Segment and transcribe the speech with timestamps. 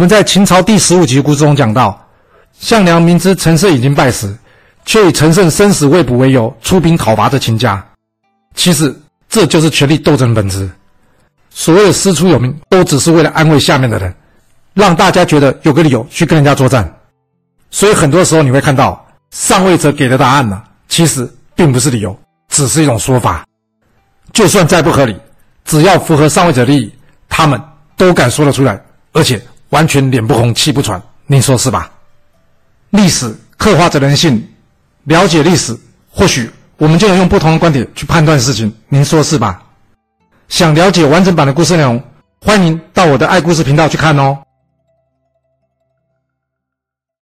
[0.00, 2.08] 我们在秦朝第十五集故事中讲到，
[2.58, 4.34] 项梁明知陈胜已经败死，
[4.86, 7.86] 却以陈胜生死未卜为由出兵讨伐这秦家。
[8.54, 10.66] 其实这就是权力斗争的本质。
[11.50, 14.10] 所谓师出有名，都只是为了安慰下面的人，
[14.72, 16.90] 让大家觉得有个理由去跟人家作战。
[17.70, 23.44] 所以很多时候你会看到上位者给的答案呢，其实并不是理由，只是一种说法。
[24.32, 25.14] 就算再不合理，
[25.66, 26.90] 只要符合上位者利益，
[27.28, 27.60] 他们
[27.98, 28.82] 都敢说得出来，
[29.12, 29.38] 而且
[29.70, 31.02] 完全脸不红气不喘。
[31.26, 31.90] 您说是吧？
[32.90, 34.48] 历史刻画着人性，
[35.04, 35.76] 了解历史，
[36.10, 38.72] 或许我们就能用不同的观点去判断事情。
[38.88, 39.62] 您说是吧？
[40.48, 42.02] 想了解完整版的故事内容，
[42.40, 44.38] 欢迎到我的爱故事频道去看哦。